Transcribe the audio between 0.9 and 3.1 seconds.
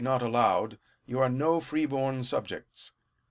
you are no freeborn subjects.